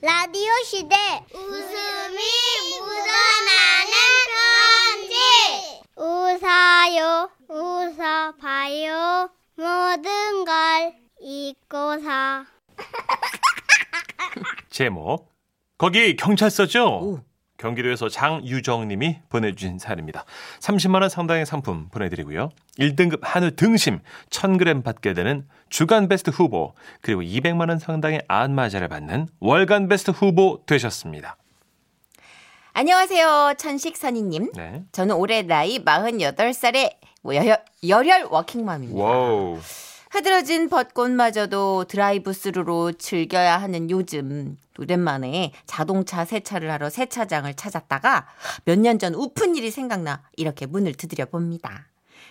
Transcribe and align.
라디오 0.00 0.48
시대 0.64 0.94
웃음이 1.34 2.18
묻어나는 2.78 3.92
편지 4.30 5.82
웃어요 5.96 7.30
웃어봐요 7.48 9.30
모든 9.56 10.44
걸 10.44 10.94
잊고서 11.20 12.44
제목 14.70 15.32
거기 15.76 16.14
경찰서죠? 16.14 16.86
오. 16.86 17.27
경기도에서 17.58 18.08
장유정님이 18.08 19.18
보내주신 19.28 19.78
사연입니다. 19.78 20.24
30만 20.60 21.00
원 21.00 21.08
상당의 21.10 21.44
상품 21.44 21.88
보내드리고요. 21.90 22.50
1등급 22.78 23.20
한우 23.22 23.50
등심 23.50 23.98
1000g 24.30 24.84
받게 24.84 25.12
되는 25.12 25.46
주간 25.68 26.08
베스트 26.08 26.30
후보 26.30 26.74
그리고 27.02 27.20
200만 27.20 27.68
원 27.68 27.78
상당의 27.78 28.22
안마의자를 28.28 28.88
받는 28.88 29.28
월간 29.40 29.88
베스트 29.88 30.12
후보 30.12 30.62
되셨습니다. 30.66 31.36
안녕하세요. 32.72 33.54
천식선이님. 33.58 34.52
네. 34.54 34.84
저는 34.92 35.16
올해 35.16 35.42
나이 35.42 35.84
48살의 35.84 36.94
열혈, 37.24 37.64
열혈 37.86 38.28
워킹맘입니다. 38.30 39.02
와우. 39.02 39.58
흐드러진 40.10 40.68
벚꽃마저도 40.68 41.84
드라이브 41.84 42.32
스루로 42.32 42.92
즐겨야 42.92 43.58
하는 43.60 43.90
요즘 43.90 44.56
오랜만에 44.78 45.52
자동차 45.66 46.24
세차를 46.24 46.70
하러 46.70 46.88
세차장을 46.88 47.52
찾았다가 47.54 48.26
몇 48.64 48.78
년 48.78 48.98
전 48.98 49.14
우픈 49.14 49.54
일이 49.56 49.70
생각나 49.70 50.22
이렇게 50.36 50.66
문을 50.66 50.94
두드려 50.94 51.26
봅니다. 51.26 51.86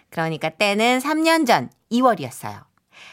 그러니까 0.10 0.50
때는 0.50 1.00
3년 1.00 1.46
전 1.46 1.70
2월이었어요. 1.92 2.64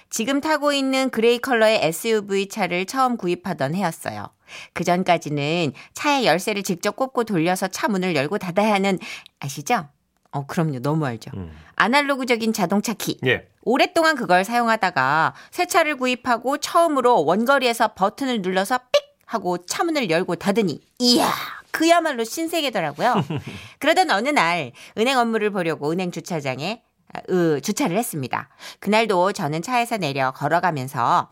지금 0.09 0.41
타고 0.41 0.73
있는 0.73 1.11
gray 1.11 1.39
컬러의 1.39 1.81
SUV 1.83 2.49
차를 2.49 2.87
처음 2.87 3.17
구입하던 3.17 3.75
해였어요. 3.75 4.29
그 4.73 4.85
전까지는 4.85 5.73
차의 5.93 6.25
열쇠를 6.27 6.63
직접 6.63 6.97
꼽고 6.97 7.25
돌려서 7.25 7.67
차 7.69 7.89
문을 7.89 8.15
열고 8.15 8.39
닫아야 8.39 8.73
하는 8.73 8.99
아시죠? 9.41 9.89
어, 10.35 10.45
그럼요. 10.47 10.81
너무 10.81 11.07
알죠. 11.07 11.31
음. 11.35 11.57
아날로그적인 11.77 12.53
자동차 12.53 12.93
키. 12.93 13.19
예. 13.25 13.49
오랫동안 13.63 14.17
그걸 14.17 14.45
사용하다가 14.45 15.35
새 15.53 15.67
차를 15.67 15.97
구입하고 15.97 16.59
처음으로 16.59 17.25
원거리에서 17.25 17.95
버튼을 17.95 18.43
눌러서 18.43 18.79
삑 18.93 19.17
하고 19.27 19.59
차문을 19.59 20.11
열고 20.11 20.37
닫으니 20.37 20.81
이야 20.99 21.33
그야말로 21.71 22.25
신세계더라고요. 22.25 23.15
그러던 23.79 24.11
어느 24.11 24.29
날 24.29 24.73
은행 24.99 25.19
업무를 25.19 25.51
보려고 25.51 25.91
은행 25.91 26.11
주차장에 26.11 26.83
아, 27.13 27.21
으, 27.31 27.61
주차를 27.61 27.97
했습니다. 27.97 28.49
그날도 28.81 29.33
저는 29.33 29.63
차에서 29.63 29.99
내려 29.99 30.33
걸어가면서 30.33 31.31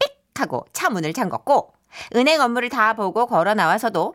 삑 0.00 0.10
하고 0.34 0.66
차 0.72 0.90
문을 0.90 1.12
잠궜고 1.12 1.70
은행 2.16 2.40
업무를 2.40 2.68
다 2.68 2.94
보고 2.94 3.26
걸어 3.26 3.54
나와서도 3.54 4.14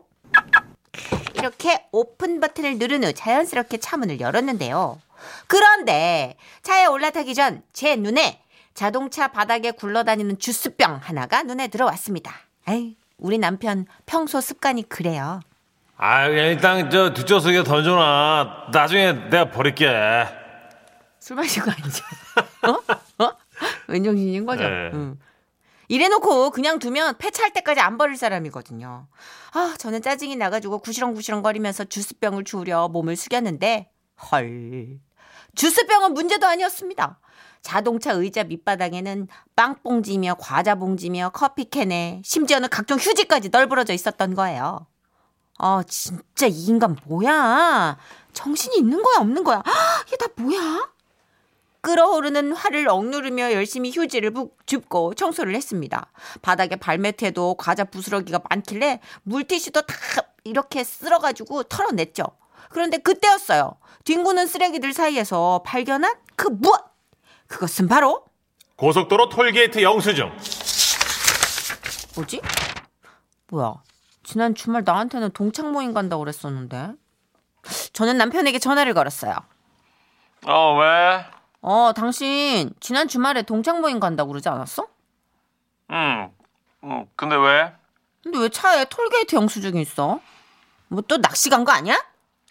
이렇게 1.38 1.84
오픈 1.92 2.40
버튼을 2.40 2.78
누른 2.78 3.04
후 3.04 3.12
자연스럽게 3.12 3.78
차 3.78 3.96
문을 3.96 4.20
열었는데요. 4.20 5.00
그런데 5.46 6.36
차에 6.62 6.86
올라타기 6.86 7.34
전 7.34 7.62
제 7.72 7.96
눈에 7.96 8.40
자동차 8.74 9.28
바닥에 9.28 9.70
굴러다니는 9.72 10.38
주스병 10.38 11.00
하나가 11.02 11.42
눈에 11.42 11.68
들어왔습니다. 11.68 12.32
에이, 12.68 12.96
우리 13.18 13.38
남편 13.38 13.86
평소 14.06 14.40
습관이 14.40 14.88
그래요. 14.88 15.40
아 15.96 16.26
일단 16.26 16.88
저 16.90 17.12
뒷좌석에 17.12 17.64
던져놔. 17.64 18.68
나중에 18.72 19.12
내가 19.30 19.50
버릴게. 19.50 19.88
술 21.18 21.36
마시고 21.36 21.70
아니죠? 21.70 22.04
어? 23.18 23.24
어? 23.24 23.32
왼정신인 23.88 24.46
거죠? 24.46 24.62
네. 24.62 24.90
응. 24.94 25.18
이래놓고 25.88 26.50
그냥 26.50 26.78
두면 26.78 27.16
폐차할 27.18 27.52
때까지 27.52 27.80
안 27.80 27.96
버릴 27.98 28.16
사람이거든요. 28.16 29.08
아, 29.52 29.74
저는 29.78 30.02
짜증이 30.02 30.36
나가지고 30.36 30.78
구시렁구시렁 30.78 31.42
거리면서 31.42 31.84
주스병을 31.84 32.44
주우려 32.44 32.88
몸을 32.88 33.16
숙였는데, 33.16 33.90
헐. 34.30 35.00
주스병은 35.54 36.12
문제도 36.14 36.46
아니었습니다. 36.46 37.18
자동차 37.62 38.12
의자 38.12 38.44
밑바닥에는 38.44 39.28
빵봉지며 39.56 40.34
과자봉지며 40.38 41.30
커피캔에 41.30 42.22
심지어는 42.24 42.68
각종 42.68 42.98
휴지까지 42.98 43.48
널브러져 43.48 43.92
있었던 43.94 44.34
거예요. 44.34 44.86
아, 45.58 45.82
진짜 45.88 46.46
이 46.46 46.66
인간 46.66 46.96
뭐야? 47.06 47.98
정신이 48.32 48.76
있는 48.76 49.02
거야, 49.02 49.16
없는 49.20 49.42
거야? 49.42 49.62
아, 49.64 50.02
이게 50.06 50.16
다 50.16 50.26
뭐야? 50.36 50.88
끓어오르는 51.80 52.52
화를 52.52 52.88
억누르며 52.88 53.52
열심히 53.52 53.90
휴지를 53.92 54.32
부- 54.32 54.50
줍고 54.66 55.14
청소를 55.14 55.54
했습니다. 55.54 56.10
바닥에 56.42 56.76
발매트에도 56.76 57.54
과자 57.54 57.84
부스러기가 57.84 58.40
많길래 58.50 59.00
물티슈도 59.22 59.82
다 59.82 59.94
이렇게 60.44 60.82
쓸어가지고 60.84 61.64
털어냈죠. 61.64 62.24
그런데 62.70 62.98
그때였어요. 62.98 63.76
뒹구는 64.04 64.46
쓰레기들 64.46 64.92
사이에서 64.92 65.62
발견한 65.64 66.14
그 66.36 66.48
무엇! 66.48 66.80
그것은 67.46 67.88
바로 67.88 68.24
고속도로 68.76 69.28
톨게이트 69.30 69.82
영수증. 69.82 70.30
뭐지? 72.16 72.40
뭐야? 73.48 73.74
지난 74.24 74.54
주말 74.54 74.82
나한테는 74.84 75.30
동창 75.30 75.72
모임 75.72 75.94
간다고 75.94 76.20
그랬었는데. 76.22 76.92
저는 77.92 78.18
남편에게 78.18 78.58
전화를 78.58 78.94
걸었어요. 78.94 79.34
어 80.46 80.78
왜? 80.78 81.24
어, 81.60 81.92
당신 81.94 82.72
지난 82.80 83.08
주말에 83.08 83.42
동창 83.42 83.80
모임 83.80 83.98
간다고 84.00 84.30
그러지 84.32 84.48
않았어? 84.48 84.86
응. 85.90 86.32
응. 86.84 87.08
근데 87.16 87.36
왜? 87.36 87.72
근데 88.22 88.38
왜 88.38 88.48
차에 88.48 88.84
톨게이트 88.84 89.34
영수증이 89.36 89.80
있어? 89.82 90.20
뭐 90.88 91.02
또 91.08 91.18
낚시 91.20 91.50
간 91.50 91.64
거 91.64 91.72
아니야? 91.72 91.96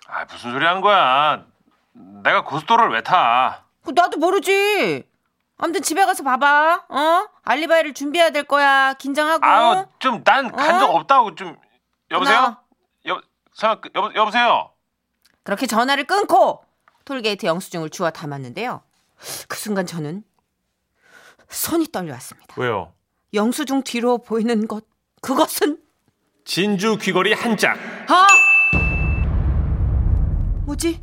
아 0.07 0.25
무슨 0.25 0.51
소리 0.51 0.65
하는 0.65 0.81
거야? 0.81 1.45
내가 1.93 2.43
고속도로를 2.43 2.93
왜 2.93 3.01
타? 3.01 3.63
그 3.83 3.91
나도 3.95 4.17
모르지. 4.19 5.07
아무튼 5.57 5.81
집에 5.81 6.05
가서 6.05 6.23
봐봐. 6.23 6.85
어? 6.89 7.27
알리바이를 7.43 7.93
준비해야 7.93 8.29
될 8.29 8.43
거야. 8.43 8.93
긴장하고. 8.93 9.45
아유 9.45 9.85
좀 9.99 10.23
난 10.23 10.51
간적 10.51 10.89
어? 10.89 10.93
없다고 10.97 11.35
좀 11.35 11.57
여보세요? 12.11 12.41
나. 12.41 12.61
여 13.07 13.21
그- 13.81 13.89
여보 13.95 14.13
여보세요? 14.13 14.71
그렇게 15.43 15.65
전화를 15.65 16.03
끊고 16.05 16.63
톨게이트 17.05 17.45
영수증을 17.47 17.89
주워 17.89 18.11
담았는데요. 18.11 18.81
그 19.47 19.57
순간 19.57 19.85
저는 19.85 20.23
손이 21.49 21.87
떨려왔습니다. 21.91 22.55
왜요? 22.57 22.93
영수증 23.33 23.83
뒤로 23.83 24.17
보이는 24.19 24.67
것 24.67 24.85
그것은 25.21 25.79
진주 26.45 26.97
귀걸이 26.97 27.33
한 27.33 27.57
짝. 27.57 27.77
아! 28.07 28.27
뭐지? 30.65 31.01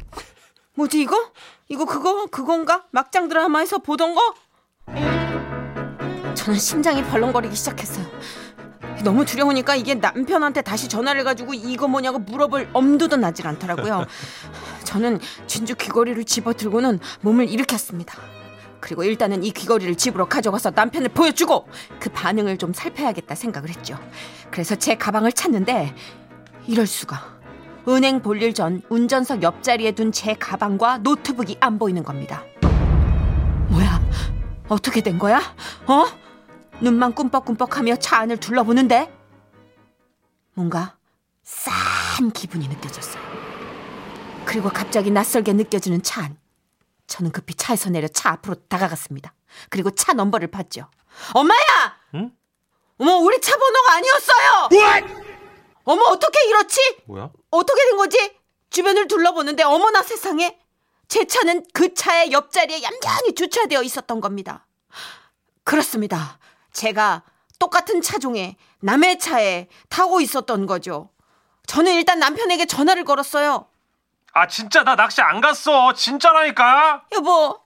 뭐지 0.75 1.01
이거? 1.01 1.33
이거 1.69 1.85
그거 1.85 2.27
그건가? 2.27 2.85
막장 2.91 3.29
드라마에서 3.29 3.79
보던 3.79 4.15
거? 4.15 4.35
저는 6.35 6.59
심장이 6.59 7.03
벌렁거리기 7.05 7.55
시작했어요. 7.55 8.07
너무 9.05 9.25
두려우니까 9.25 9.77
이게 9.77 9.95
남편한테 9.95 10.63
다시 10.63 10.89
전화를 10.89 11.23
가지고 11.23 11.55
이거 11.55 11.87
뭐냐고 11.87 12.19
물어볼 12.19 12.71
엄두도 12.73 13.17
나질 13.17 13.47
않더라고요. 13.47 14.07
저는 14.85 15.21
진주 15.47 15.77
귀걸이를 15.77 16.25
집어 16.25 16.55
들고는 16.55 16.99
몸을 17.21 17.49
일으켰습니다. 17.49 18.19
그리고 18.81 19.05
일단은 19.05 19.45
이 19.45 19.51
귀걸이를 19.51 19.95
집으로 19.95 20.27
가져가서 20.27 20.73
남편을 20.75 21.11
보여주고 21.11 21.69
그 22.01 22.11
반응을 22.11 22.59
좀 22.59 22.73
살펴야겠다 22.73 23.35
생각을 23.35 23.69
했죠. 23.69 23.99
그래서 24.51 24.75
제 24.75 24.95
가방을 24.97 25.33
찾는데 25.33 25.95
이럴 26.67 26.87
수가. 26.87 27.35
은행 27.87 28.23
볼일 28.23 28.55
전 28.55 28.81
운전석 28.89 29.43
옆자리에 29.43 29.93
둔 29.93 30.11
제 30.11 30.35
가방과 30.35 30.99
노트북이 30.99 31.59
안 31.61 31.79
보이는 31.79 32.03
겁니다. 32.03 32.43
뭐야? 33.69 34.01
어떻게 34.69 35.03
된 35.03 35.19
거야? 35.19 35.41
어? 35.87 36.24
눈만 36.81 37.15
꿈뻑꿈뻑하며 37.15 37.97
차 37.97 38.19
안을 38.19 38.39
둘러보는데 38.39 39.13
뭔가 40.55 40.97
싼 41.43 42.31
기분이 42.33 42.69
느껴졌어요. 42.69 43.23
그리고 44.45 44.69
갑자기 44.71 45.11
낯설게 45.11 45.53
느껴지는 45.53 46.03
차 46.03 46.23
안. 46.23 46.39
저는 47.07 47.33
급히 47.33 47.55
차에서 47.55 47.91
내려 47.91 48.09
차 48.09 48.31
앞으로 48.31 48.55
다가갔습니다. 48.69 49.35
그리고 49.69 49.91
차 49.91 50.13
넘버를 50.15 50.49
봤죠. 50.49 50.89
엄마야! 51.35 51.59
응? 52.15 52.33
어머, 52.99 53.17
우리 53.17 53.41
차 53.41 53.57
번호가 53.57 53.93
아니었어요! 53.95 54.69
어머, 55.85 56.03
어떻게 56.05 56.49
이렇지? 56.49 57.03
뭐야? 57.07 57.31
어떻게 57.51 57.85
된 57.85 57.97
거지? 57.97 58.37
주변을 58.71 59.07
둘러보는데 59.07 59.63
어머나 59.65 60.03
세상에 60.03 60.59
제 61.09 61.27
차는 61.27 61.67
그 61.73 61.93
차의 61.95 62.33
옆자리에 62.33 62.83
얌전히 62.83 63.35
주차되어 63.35 63.83
있었던 63.83 64.21
겁니다. 64.21 64.67
그렇습니다. 65.63 66.39
제가 66.85 67.23
똑같은 67.59 68.03
차종에 68.03 68.57
남의 68.81 69.19
차에 69.19 69.69
타고 69.89 70.21
있었던 70.21 70.67
거죠. 70.67 71.09
저는 71.67 71.95
일단 71.95 72.19
남편에게 72.19 72.67
전화를 72.67 73.05
걸었어요. 73.05 73.67
아 74.35 74.47
진짜 74.49 74.83
나 74.83 74.97
낚시 74.97 75.23
안 75.23 75.41
갔어. 75.41 75.95
진짜라니까. 75.95 77.05
여보, 77.13 77.59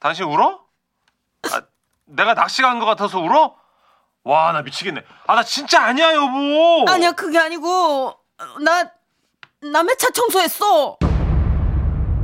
당신 0.00 0.24
울어? 0.26 0.60
아, 1.44 1.62
내가 2.04 2.34
낚시 2.34 2.60
간 2.60 2.78
것 2.78 2.84
같아서 2.84 3.18
울어? 3.20 3.56
와, 4.24 4.52
나 4.52 4.60
미치겠네. 4.62 5.02
아, 5.28 5.36
나 5.36 5.42
진짜 5.44 5.84
아니야, 5.84 6.12
여보. 6.12 6.84
아니야 6.88 7.12
그게 7.12 7.38
아니고 7.38 8.12
나 8.60 8.90
남의 9.62 9.96
차 9.96 10.10
청소했어. 10.10 10.98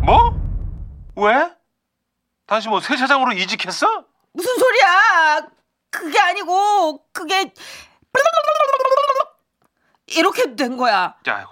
뭐? 0.05 0.35
왜? 1.15 1.49
당신 2.47 2.71
뭐 2.71 2.81
세차장으로 2.81 3.33
이직했어? 3.33 3.87
무슨 4.33 4.59
소리야? 4.59 5.47
그게 5.93 6.19
아니고 6.19 7.05
그게 7.13 7.53
이렇게 10.07 10.57
된 10.57 10.77
거야. 10.77 11.15
아이고. 11.27 11.51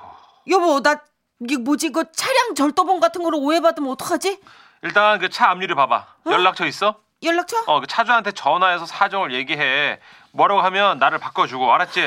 여보 0.49 0.81
나 0.83 1.01
이게 1.41 1.57
뭐지 1.57 1.91
그 1.93 2.11
차량 2.13 2.55
절도범 2.55 2.99
같은 3.01 3.23
거로 3.23 3.39
오해받으면 3.39 3.91
어떡하지? 3.93 4.41
일단 4.83 5.19
그 5.21 5.29
차 5.31 5.51
앞유리 5.51 5.75
봐봐. 5.75 6.07
연락처 6.27 6.67
있어? 6.67 6.97
연락처? 7.23 7.63
어, 7.67 7.81
그 7.81 7.87
차주한테 7.87 8.33
전화해서 8.33 8.87
사정을 8.87 9.33
얘기해. 9.35 10.01
뭐라고 10.33 10.63
하면 10.63 10.99
나를 10.99 11.19
바꿔주고, 11.19 11.71
알았지? 11.73 12.01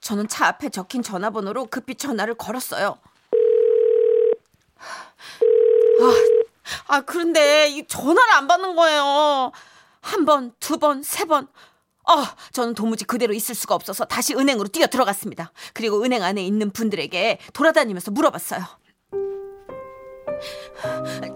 저는 0.00 0.28
차 0.28 0.46
앞에 0.46 0.68
적힌 0.68 1.02
전화번호로 1.02 1.66
급히 1.66 1.96
전화를 1.96 2.34
걸었어요. 2.34 2.98
아, 6.00 6.94
아 6.96 7.00
그런데 7.00 7.68
이 7.68 7.84
전화를 7.86 8.32
안 8.34 8.46
받는 8.46 8.76
거예요. 8.76 9.50
한 10.08 10.24
번, 10.24 10.52
두 10.58 10.78
번, 10.78 11.02
세 11.02 11.24
번. 11.26 11.48
아, 12.06 12.34
저는 12.52 12.74
도무지 12.74 13.04
그대로 13.04 13.34
있을 13.34 13.54
수가 13.54 13.74
없어서 13.74 14.06
다시 14.06 14.34
은행으로 14.34 14.68
뛰어 14.68 14.86
들어갔습니다. 14.86 15.52
그리고 15.74 16.02
은행 16.02 16.22
안에 16.22 16.42
있는 16.42 16.70
분들에게 16.70 17.38
돌아다니면서 17.52 18.10
물어봤어요. 18.12 18.62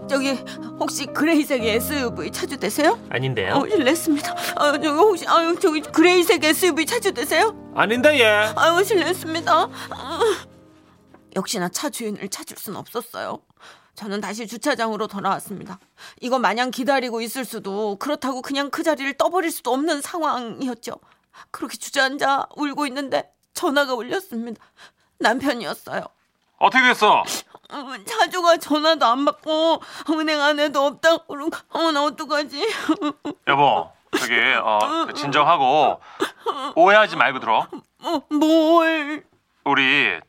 저기 0.09 0.31
혹시 0.79 1.05
그레이색의 1.05 1.75
SUV 1.75 2.31
차주되세요? 2.31 2.97
아닌데요? 3.09 3.53
어, 3.55 3.69
실례했습니다. 3.69 4.35
아, 4.55 4.71
저기 4.71 4.87
혹시 4.87 5.25
아유 5.27 5.55
저기 5.59 5.81
그레이색 5.81 6.43
SUV 6.43 6.85
차주되세요? 6.85 7.73
아닌데, 7.75 8.19
얘. 8.19 8.25
아유 8.55 8.83
실례했습니다. 8.83 9.53
아, 9.91 10.19
역시나 11.35 11.69
차 11.69 11.89
주인을 11.89 12.29
찾을 12.29 12.57
순 12.57 12.75
없었어요. 12.75 13.39
저는 13.95 14.21
다시 14.21 14.47
주차장으로 14.47 15.07
돌아왔습니다. 15.07 15.79
이거 16.21 16.39
마냥 16.39 16.71
기다리고 16.71 17.21
있을 17.21 17.45
수도 17.45 17.95
그렇다고 17.97 18.41
그냥 18.41 18.69
그 18.69 18.83
자리를 18.83 19.13
떠버릴 19.13 19.51
수도 19.51 19.71
없는 19.71 20.01
상황이었죠. 20.01 20.95
그렇게 21.51 21.77
주저앉아 21.77 22.47
울고 22.55 22.87
있는데 22.87 23.31
전화가 23.53 23.93
울렸습니다. 23.93 24.63
남편이었어요. 25.19 26.03
어떻게 26.57 26.83
됐어? 26.85 27.19
어, 27.19 27.93
차주가 28.05 28.57
전화도 28.57 29.05
안 29.05 29.25
받고 29.25 29.81
은행 30.11 30.41
안에도 30.41 30.85
없다고 30.85 31.25
그러고 31.25 31.51
어, 31.69 31.91
나 31.91 32.03
어떡하지? 32.05 32.73
여보, 33.47 33.91
저기, 34.17 34.35
어, 34.61 35.05
그 35.07 35.13
진정하고, 35.13 35.99
오해하지 36.75 37.15
말고 37.15 37.39
들어. 37.39 37.67
어, 38.03 38.21
뭘? 38.29 39.23
우리, 39.65 40.19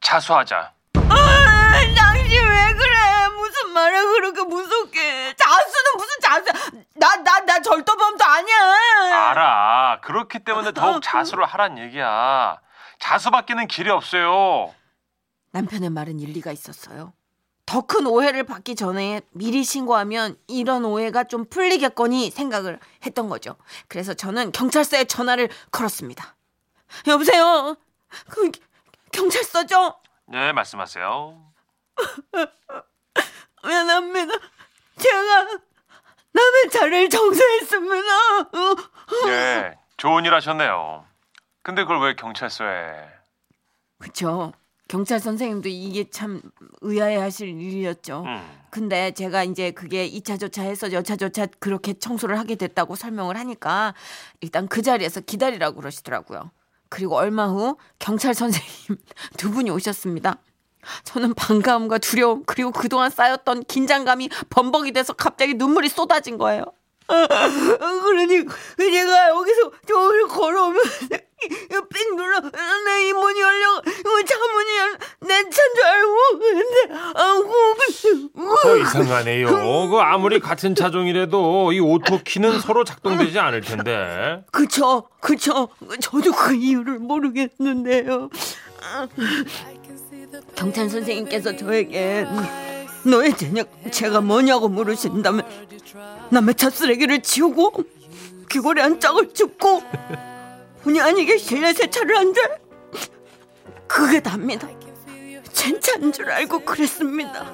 자수하자. 0.00 0.72
아? 1.08 1.70
무슨 1.72 1.94
말을 3.80 4.06
그렇게 4.12 4.42
무섭게? 4.42 5.34
자수는 5.36 5.90
무슨 5.96 6.20
자수? 6.20 6.82
나나 6.94 7.40
나 7.40 7.60
절도범도 7.62 8.24
아니야. 8.24 9.30
알아. 9.30 10.00
그렇기 10.02 10.40
때문에 10.40 10.72
더욱 10.72 11.00
자수를 11.02 11.44
하란 11.46 11.78
얘기야. 11.78 12.60
자수받기는 12.98 13.66
길이 13.68 13.90
없어요. 13.90 14.74
남편의 15.52 15.90
말은 15.90 16.20
일리가 16.20 16.52
있었어요. 16.52 17.12
더 17.66 17.82
큰 17.82 18.06
오해를 18.06 18.42
받기 18.44 18.74
전에 18.74 19.20
미리 19.30 19.62
신고하면 19.62 20.36
이런 20.48 20.84
오해가 20.84 21.24
좀 21.24 21.44
풀리겠거니 21.48 22.30
생각을 22.32 22.80
했던 23.06 23.28
거죠. 23.28 23.56
그래서 23.88 24.12
저는 24.12 24.50
경찰서에 24.52 25.04
전화를 25.04 25.48
걸었습니다. 25.70 26.34
여보세요? 27.06 27.76
그 28.28 28.50
경찰서죠? 29.12 29.94
네, 30.26 30.52
말씀하세요. 30.52 31.52
미안합니다. 33.64 34.34
제가 34.98 35.46
남의 36.90 37.08
차를 37.08 37.08
청소했습니다. 37.08 38.06
예, 39.28 39.78
좋은 39.96 40.24
일 40.24 40.34
하셨네요. 40.34 41.04
근데 41.62 41.82
그걸 41.82 42.00
왜 42.02 42.14
경찰서에? 42.14 43.08
그쵸. 43.98 44.52
경찰 44.88 45.20
선생님도 45.20 45.68
이게 45.68 46.10
참 46.10 46.42
의아해 46.80 47.16
하실 47.16 47.48
일이었죠. 47.48 48.24
음, 48.26 48.42
근데 48.70 49.12
제가 49.12 49.44
이제 49.44 49.70
그게 49.70 50.10
2차 50.10 50.40
조차해서 50.40 50.90
여차 50.92 51.14
조차 51.14 51.46
그렇게 51.60 51.92
청소를 51.94 52.36
하게 52.36 52.56
됐다고 52.56 52.96
설명을 52.96 53.36
하니까 53.36 53.94
일단 54.40 54.66
그 54.66 54.82
자리에서 54.82 55.20
기다리라고 55.20 55.76
그러시더라고요. 55.76 56.50
그리고 56.88 57.16
얼마 57.16 57.46
후 57.46 57.76
경찰 58.00 58.34
선생님 58.34 59.00
두 59.38 59.52
분이 59.52 59.70
오셨습니다. 59.70 60.38
저는 61.04 61.34
반가움과 61.34 61.98
두려움 61.98 62.42
그리고 62.44 62.72
그동안 62.72 63.10
쌓였던 63.10 63.64
긴장감이 63.64 64.28
범벅이 64.48 64.90
돼서 64.90 65.12
갑자기 65.12 65.54
눈물이 65.54 65.88
쏟아진 65.88 66.36
거예요. 66.36 66.64
그러니 68.02 68.44
제가 68.78 69.28
여기서 69.30 69.70
저를 69.86 70.28
걸어오면 70.28 70.80
삥 71.40 72.16
눌러 72.16 72.40
내 72.40 73.08
이문이 73.08 73.40
열려 73.40 73.82
차 74.26 74.36
문이 74.52 74.76
열려 74.76 74.96
내차인 75.20 75.74
줄 75.74 75.84
알고 75.84 76.16
근데 76.38 76.94
아고 77.14 77.52
더 78.62 78.76
이상하네요. 78.76 79.88
그 79.90 79.98
아무리 79.98 80.38
같은 80.38 80.74
차종이라도 80.74 81.72
이 81.72 81.80
오토키는 81.80 82.60
서로 82.60 82.84
작동되지 82.84 83.38
않을 83.38 83.62
텐데. 83.62 84.44
그쵸 84.52 85.08
그쵸 85.20 85.68
저도 86.00 86.32
그 86.32 86.54
이유를 86.54 86.98
모르겠는데요 86.98 88.28
경찰 90.54 90.88
선생님께서 90.88 91.56
저에게 91.56 92.26
너의 93.04 93.36
제약 93.36 93.68
제가 93.92 94.20
뭐냐고 94.20 94.68
물으신다면 94.68 95.46
남의 96.30 96.54
차 96.54 96.70
쓰레기를 96.70 97.22
치우고 97.22 97.72
귀걸이 98.50 98.80
한 98.80 99.00
짝을 99.00 99.32
줍고 99.32 99.82
본의 100.82 101.00
아니게 101.00 101.38
실내 101.38 101.72
세차를 101.72 102.16
한 102.16 102.34
줄 102.34 102.42
그게 103.86 104.20
답니다 104.20 104.68
젠차인 105.52 106.12
줄 106.12 106.30
알고 106.30 106.60
그랬습니다 106.64 107.52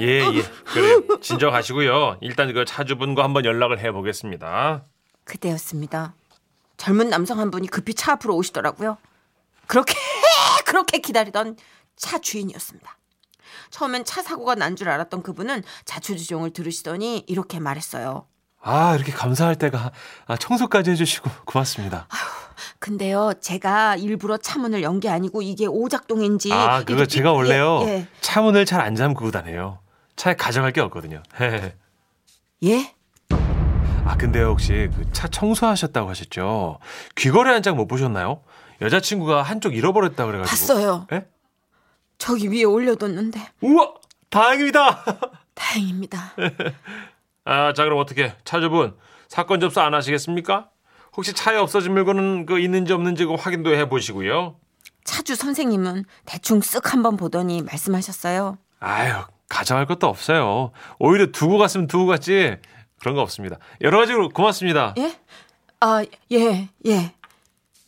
예, 0.00 0.20
예. 0.20 0.42
그래요. 0.66 1.02
진정하시고요. 1.20 2.18
일단 2.20 2.52
그 2.52 2.64
차주분과 2.66 3.24
한번 3.24 3.46
연락을 3.46 3.78
해 3.80 3.90
보겠습니다. 3.92 4.84
그때였습니다. 5.24 6.14
젊은 6.76 7.08
남성 7.08 7.40
한 7.40 7.50
분이 7.50 7.68
급히 7.68 7.94
차 7.94 8.12
앞으로 8.12 8.36
오시더라고요. 8.36 8.98
그렇게 9.66 9.94
그렇게 10.66 10.98
기다리던 10.98 11.56
차 11.96 12.18
주인이었습니다. 12.18 12.96
처음엔 13.70 14.04
차 14.04 14.22
사고가 14.22 14.54
난 14.54 14.76
줄 14.76 14.88
알았던 14.88 15.22
그분은 15.22 15.62
자초지종을 15.84 16.52
들으시더니 16.52 17.24
이렇게 17.26 17.58
말했어요. 17.60 18.26
아, 18.62 18.94
이렇게 18.96 19.12
감사할 19.12 19.56
때가 19.56 19.92
아, 20.26 20.36
청소까지 20.36 20.90
해주시고 20.90 21.30
고맙습니다. 21.46 22.08
근데요, 22.78 23.32
제가 23.40 23.96
일부러 23.96 24.36
차 24.38 24.58
문을 24.58 24.82
연 24.82 25.00
게 25.00 25.08
아니고 25.08 25.42
이게 25.42 25.66
오작동인지. 25.66 26.52
아, 26.52 26.78
그거 26.80 26.94
이렇게- 26.94 27.06
제가 27.06 27.32
원래요. 27.32 27.80
예, 27.84 27.88
예. 27.88 28.08
차문을 28.20 28.64
잘 28.66 28.80
안 28.80 28.94
잠그고 28.96 29.30
다녀요. 29.30 29.78
차에 30.16 30.34
가져갈 30.34 30.72
게 30.72 30.80
없거든요. 30.80 31.22
예? 32.64 32.92
아, 34.04 34.16
근데요, 34.16 34.48
혹시 34.50 34.88
그 34.96 35.04
차 35.12 35.28
청소하셨다고 35.28 36.08
하셨죠? 36.10 36.78
귀걸이 37.16 37.50
한 37.50 37.62
장 37.62 37.76
못 37.76 37.86
보셨나요? 37.86 38.42
여자친구가 38.80 39.42
한쪽 39.42 39.74
잃어버렸다 39.74 40.26
그래가지고. 40.26 40.50
봤어요. 40.50 41.06
예? 41.12 41.26
저기 42.18 42.48
위에 42.50 42.64
올려뒀는데 42.64 43.40
우와! 43.60 43.94
다행입니다! 44.30 45.04
다행입니다. 45.54 46.34
아, 47.44 47.72
자, 47.72 47.84
그럼 47.84 47.98
어떻게, 47.98 48.34
차주분, 48.44 48.96
사건 49.28 49.60
접수 49.60 49.80
안 49.80 49.94
하시겠습니까? 49.94 50.68
혹시 51.16 51.32
차에 51.32 51.56
없어진 51.56 51.92
물건은 51.92 52.44
그 52.46 52.58
있는지 52.58 52.92
없는지 52.92 53.24
그 53.24 53.34
확인도 53.34 53.74
해 53.74 53.88
보시고요. 53.88 54.56
차주 55.04 55.36
선생님은 55.36 56.04
대충 56.26 56.60
쓱 56.60 56.88
한번 56.88 57.16
보더니 57.16 57.62
말씀하셨어요. 57.62 58.58
아유, 58.80 59.14
가져갈 59.48 59.86
것도 59.86 60.08
없어요. 60.08 60.72
오히려 60.98 61.26
두고 61.26 61.58
갔으면 61.58 61.86
두고 61.86 62.06
갔지. 62.06 62.56
그런 63.00 63.14
거 63.14 63.22
없습니다. 63.22 63.58
여러 63.82 63.98
가지로 63.98 64.28
고맙습니다. 64.30 64.94
예? 64.98 65.16
아, 65.80 66.04
예, 66.32 66.68
예. 66.86 67.14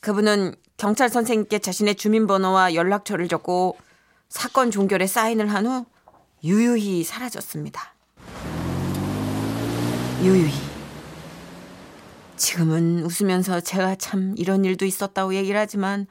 그분은 0.00 0.54
경찰 0.76 1.08
선생님께 1.08 1.58
자신의 1.58 1.96
주민번호와 1.96 2.74
연락처를 2.74 3.26
적고 3.28 3.76
사건 4.28 4.70
종결에 4.70 5.06
사인을 5.06 5.52
한 5.52 5.66
후 5.66 5.84
유유히 6.44 7.02
사라졌습니다. 7.02 7.94
유유히. 10.22 10.52
지금은 12.36 13.02
웃으면서 13.04 13.60
제가 13.60 13.96
참 13.96 14.34
이런 14.36 14.64
일도 14.64 14.84
있었다고 14.84 15.34
얘기를 15.34 15.58
하지만 15.58 16.06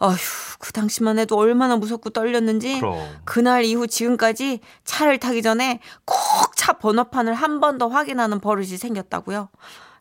어휴, 0.00 0.16
그 0.60 0.72
당시만 0.72 1.18
해도 1.18 1.36
얼마나 1.36 1.74
무섭고 1.76 2.10
떨렸는지 2.10 2.78
그럼. 2.78 2.96
그날 3.24 3.64
이후 3.64 3.88
지금까지 3.88 4.60
차를 4.84 5.18
타기 5.18 5.42
전에 5.42 5.80
꼭 6.04 6.54
차 6.54 6.74
번호판을 6.74 7.34
한 7.34 7.58
번 7.60 7.78
더 7.78 7.88
확인하는 7.88 8.38
버릇이 8.40 8.76
생겼다고요. 8.76 9.48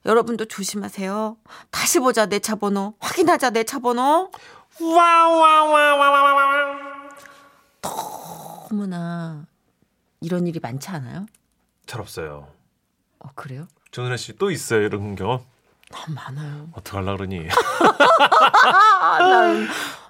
여러분도 0.06 0.46
조심하세요. 0.46 1.38
다시 1.72 2.00
보자 2.00 2.26
내 2.28 2.38
차 2.40 2.56
번호. 2.56 2.94
확인하자 3.00 3.50
내 3.52 3.64
차 3.64 3.80
번호. 3.80 4.30
와와와와와와. 4.80 6.87
너무나 8.70 9.46
이런 10.22 10.48
일이 10.48 10.60
많지 10.60 10.90
않아요? 10.90 11.26
잘 11.86 12.02
없어요. 12.02 12.48
어 13.20 13.30
그래요? 13.36 13.68
정은아 13.92 14.18
씨 14.18 14.34
또 14.38 14.52
있어요 14.52 14.82
이런 14.84 15.16
경험? 15.16 15.42
너무 15.92 16.14
많아요. 16.16 16.70
어떡하려 16.74 17.16
그러니? 17.16 17.48
아, 19.02 19.20
난 19.20 19.68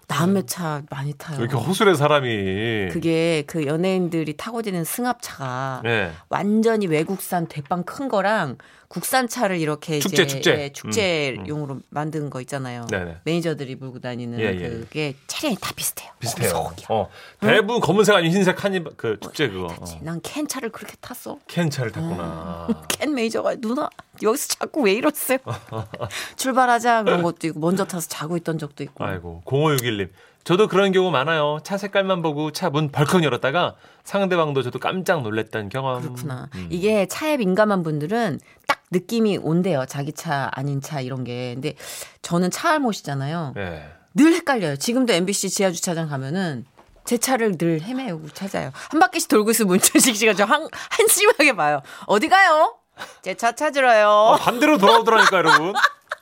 남의 0.07 0.45
차 0.47 0.81
많이 0.89 1.13
타요. 1.13 1.37
왜 1.37 1.45
이렇게 1.45 1.57
허술해 1.63 1.93
사람이? 1.95 2.89
그게 2.91 3.43
그 3.45 3.65
연예인들이 3.65 4.35
타고 4.37 4.61
다니는 4.61 4.83
승합차가 4.85 5.81
네. 5.83 6.11
완전히 6.29 6.87
외국산 6.87 7.47
대빵 7.47 7.83
큰 7.83 8.07
거랑 8.07 8.57
국산 8.89 9.27
차를 9.27 9.57
이렇게 9.59 9.99
축제, 9.99 10.23
이제 10.23 10.27
축제. 10.27 10.51
예, 10.63 10.69
축제용으로 10.71 11.79
만든 11.89 12.29
거 12.29 12.39
있잖아요. 12.41 12.85
네네. 12.89 13.17
매니저들이 13.25 13.75
몰고 13.75 13.99
다니는 13.99 14.39
예, 14.39 14.45
예. 14.45 14.69
그게 14.69 15.13
차량이 15.27 15.57
다 15.59 15.73
비슷해요. 15.75 16.09
비슷해요. 16.19 16.71
어 16.89 17.09
대부분 17.41 17.81
검은색 17.81 18.15
아니면 18.15 18.33
흰색 18.35 18.55
칸이 18.55 18.81
그 18.95 19.17
축제 19.19 19.49
그거. 19.49 19.65
어. 19.67 19.85
난캔 20.01 20.47
차를 20.47 20.69
그렇게 20.69 20.95
탔어. 21.01 21.37
캔 21.47 21.69
차를 21.69 21.91
탔구나. 21.91 22.67
캔 22.87 23.13
매니저가 23.13 23.55
누나 23.55 23.89
여기서 24.23 24.47
자꾸 24.47 24.81
왜 24.83 24.93
이러세요? 24.93 25.39
출발하자 26.37 27.03
그런 27.03 27.23
것도 27.23 27.47
있고 27.47 27.59
먼저 27.59 27.85
타서 27.85 28.07
자고 28.07 28.37
있던 28.37 28.57
적도 28.57 28.83
있고. 28.83 29.03
아이고 29.03 29.41
0561님. 29.45 30.09
저도 30.43 30.69
그런 30.69 30.93
경우 30.93 31.11
많아요. 31.11 31.59
차 31.63 31.75
색깔만 31.77 32.21
보고 32.21 32.51
차 32.53 32.69
문 32.69 32.89
벌컥 32.89 33.23
열었다가 33.25 33.75
상대방도 34.05 34.61
저도 34.63 34.79
깜짝 34.79 35.21
놀랐던 35.21 35.67
경험. 35.67 36.01
그렇구나. 36.01 36.49
음. 36.55 36.67
이게 36.69 37.05
차에 37.05 37.35
민감한 37.35 37.83
분들은 37.83 38.39
딱 38.65 38.76
느낌이 38.91 39.37
온대요. 39.37 39.85
자기 39.87 40.13
차 40.13 40.49
아닌 40.53 40.81
차 40.81 41.01
이런 41.01 41.23
게. 41.23 41.53
근데 41.55 41.73
저는 42.21 42.51
차 42.51 42.71
알못이잖아요. 42.73 43.53
네. 43.55 43.89
늘 44.13 44.33
헷갈려요. 44.33 44.77
지금도 44.77 45.13
MBC 45.13 45.49
지하 45.49 45.71
주차장 45.71 46.07
가면은 46.07 46.65
제 47.05 47.17
차를 47.17 47.57
늘 47.57 47.81
헤매고 47.81 48.29
찾아요. 48.29 48.71
한 48.73 48.99
바퀴씩 48.99 49.29
돌고 49.29 49.51
있으면 49.51 49.69
문천식 49.69 50.15
씨가 50.15 50.33
저 50.33 50.43
한, 50.45 50.67
한심하게 50.89 51.53
봐요. 51.55 51.81
어디 52.05 52.27
가요? 52.27 52.75
제 53.21 53.35
차 53.35 53.51
찾으러요. 53.51 54.07
아, 54.09 54.37
반대로 54.37 54.77
돌아오더라니까 54.77 55.37
여러분. 55.37 55.73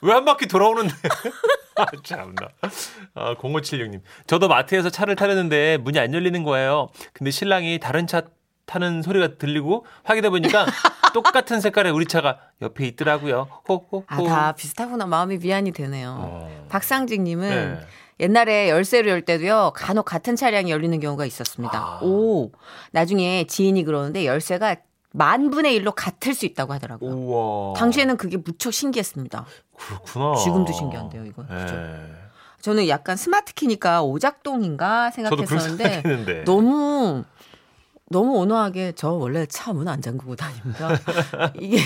왜 0.02 0.12
한 0.12 0.24
바퀴 0.26 0.46
돌아오는데? 0.46 0.94
아, 1.76 1.86
참나. 2.04 2.48
아, 3.14 3.34
0576님. 3.36 4.02
저도 4.26 4.46
마트에서 4.48 4.90
차를 4.90 5.16
타려는데 5.16 5.78
문이 5.78 5.98
안 5.98 6.12
열리는 6.12 6.42
거예요. 6.44 6.88
근데 7.14 7.30
신랑이 7.30 7.78
다른 7.80 8.06
차 8.06 8.22
타는 8.66 9.02
소리가 9.02 9.36
들리고 9.38 9.86
확인해 10.02 10.28
보니까 10.30 10.66
똑같은 11.14 11.60
색깔의 11.60 11.92
우리 11.92 12.06
차가 12.06 12.38
옆에 12.60 12.86
있더라고요. 12.88 13.48
호호호. 13.68 14.04
아, 14.06 14.22
다 14.22 14.52
비슷하구나. 14.52 15.06
마음이 15.06 15.38
미안이 15.38 15.72
되네요. 15.72 16.16
어. 16.20 16.66
박상직 16.68 17.22
님은 17.22 17.48
네. 17.48 17.86
옛날에 18.18 18.70
열쇠를 18.70 19.10
열 19.10 19.22
때도요, 19.22 19.72
간혹 19.74 20.04
같은 20.06 20.36
차량이 20.36 20.70
열리는 20.70 20.98
경우가 21.00 21.26
있었습니다. 21.26 21.78
아. 21.78 22.00
오, 22.02 22.50
나중에 22.92 23.44
지인이 23.46 23.82
그러는데 23.84 24.26
열쇠가 24.26 24.76
만 25.12 25.50
분의 25.50 25.74
일로 25.74 25.92
같을 25.92 26.34
수 26.34 26.44
있다고 26.44 26.72
하더라고요. 26.74 27.10
우와. 27.14 27.74
당시에는 27.74 28.16
그게 28.16 28.36
무척 28.36 28.72
신기했습니다. 28.72 29.46
그렇구나. 29.78 30.34
지금도 30.36 30.72
신기한데요, 30.72 31.24
이거. 31.24 31.42
네. 31.48 31.56
그죠? 31.56 31.76
저는 32.60 32.88
약간 32.88 33.16
스마트 33.16 33.54
키니까 33.54 34.02
오작동인가 34.02 35.10
저도 35.12 35.36
그렇게 35.36 35.46
생각했었는데. 35.58 36.44
너무 36.44 37.24
너무 38.08 38.38
온화하게 38.38 38.92
저 38.94 39.10
원래 39.12 39.46
차 39.46 39.72
문 39.72 39.88
안 39.88 40.00
잠그고 40.00 40.36
다닙니다. 40.36 40.88
이게 41.60 41.78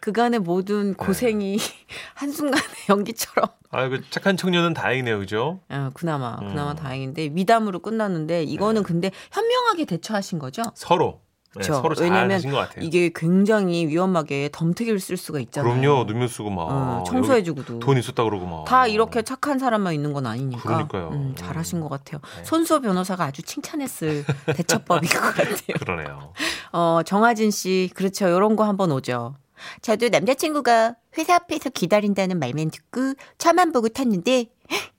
그간의 0.00 0.40
모든 0.40 0.94
고생이 0.94 1.58
한순간에 2.14 2.62
연기처럼 2.88 3.48
아이고 3.70 3.96
착한 4.10 4.36
청년은 4.36 4.74
다행이네요, 4.74 5.18
그죠? 5.18 5.60
어, 5.68 5.90
그나마 5.94 6.36
그나마 6.36 6.70
음. 6.72 6.76
다행인데 6.76 7.30
미담으로 7.30 7.80
끝났는데 7.80 8.44
이거는 8.44 8.82
근데 8.84 9.10
현명하게 9.32 9.84
대처하신 9.86 10.38
거죠? 10.38 10.62
서로. 10.74 11.20
네, 11.58 12.34
하신 12.34 12.50
것 12.50 12.56
같아요. 12.56 12.84
이게 12.84 13.10
굉장히 13.14 13.86
위험하게 13.86 14.50
덤태기를 14.52 15.00
쓸 15.00 15.16
수가 15.16 15.40
있잖아요. 15.40 15.80
그럼요, 15.80 16.04
누면 16.04 16.28
쓰고 16.28 16.50
막. 16.50 16.62
어, 16.62 17.04
청소해주고도. 17.06 17.78
돈 17.78 17.98
있었다 17.98 18.24
그러고 18.24 18.46
막. 18.46 18.64
다 18.64 18.86
이렇게 18.86 19.22
착한 19.22 19.58
사람만 19.58 19.94
있는 19.94 20.12
건 20.12 20.26
아니니까. 20.26 20.62
그러니까요. 20.62 21.08
음, 21.12 21.34
잘하신 21.36 21.80
것 21.80 21.88
같아요. 21.88 22.20
네. 22.38 22.44
손수호 22.44 22.80
변호사가 22.80 23.24
아주 23.24 23.42
칭찬했을 23.42 24.24
대처법인 24.56 25.08
것 25.08 25.20
같아요. 25.20 25.76
그러네요. 25.78 26.32
어, 26.72 27.00
정하진 27.04 27.50
씨, 27.50 27.90
그렇죠. 27.94 28.28
요런 28.30 28.56
거 28.56 28.64
한번 28.64 28.92
오죠. 28.92 29.36
저도 29.80 30.08
남자친구가 30.08 30.96
회사 31.18 31.36
앞에서 31.36 31.70
기다린다는 31.70 32.38
말만 32.38 32.70
듣고 32.70 33.14
차만 33.38 33.72
보고 33.72 33.88
탔는데 33.88 34.46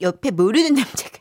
옆에 0.01 0.31
모르는 0.31 0.73
남자가 0.73 1.19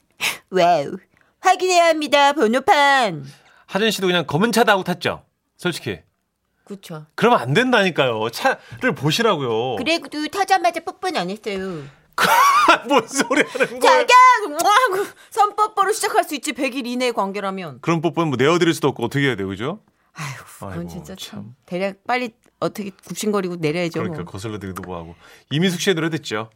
와우 0.51 0.97
확인해야 1.41 1.89
합니다 1.89 2.33
번호판 2.33 3.25
하진 3.67 3.91
씨도 3.91 4.07
그냥 4.07 4.27
검은 4.27 4.53
차다 4.53 4.73
하고 4.73 4.85
탔죠? 4.85 5.23
솔직히. 5.57 6.01
그렇죠 6.65 7.07
그러면 7.15 7.39
안 7.41 7.55
된다니까요. 7.55 8.29
차를 8.31 8.95
보시라고요. 8.95 9.77
그래도 9.77 10.27
타자마자 10.29 10.81
뽀뽀는 10.81 11.21
안 11.21 11.31
했어요 11.31 11.85
뭔 12.89 13.07
소리 13.07 13.43
하는 13.43 13.79
거야? 13.79 13.91
자기야 13.93 14.17
하고 14.65 15.07
선뽀뽀로 15.31 15.93
시작할 15.93 16.25
수 16.25 16.35
있지 16.35 16.53
100일 16.53 16.87
이내의 16.87 17.13
관계라면 17.13 17.81
그런 17.83 18.01
뽀뽀는 18.01 18.29
뭐 18.31 18.37
내어드릴 18.37 18.73
수도 18.75 18.89
없고 18.89 19.05
어떻게 19.05 19.27
해야 19.27 19.37
돼요, 19.37 19.47
그죠? 19.49 19.81
아휴 20.15 20.35
그건 20.45 20.73
아이고, 20.73 20.89
진짜 20.89 21.15
참. 21.15 21.41
참. 21.43 21.55
대략 21.67 22.03
빨리 22.05 22.31
어떻게 22.59 22.91
굽신거리고 23.07 23.57
내려야죠 23.57 24.01
그러니까 24.01 24.23
뭐. 24.23 24.33
거슬러 24.33 24.59
드기도 24.59 24.83
뭐하고. 24.83 25.15
이미숙 25.51 25.81
씨의 25.81 25.95
노래 25.95 26.09
듣죠? 26.11 26.51